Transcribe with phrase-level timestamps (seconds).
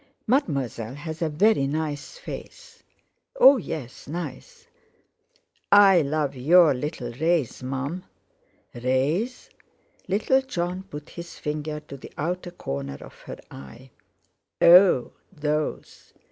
[0.25, 2.81] "Mademoiselle has a very nice face."
[3.39, 3.57] "Oh!
[3.57, 4.65] yes; nice.
[5.71, 8.05] I love your little rays, Mum."
[8.73, 9.51] "Rays?"
[10.07, 13.91] Little Jon put his finger to the outer corner of her eye.
[14.59, 15.11] "Oh!
[15.31, 16.13] Those?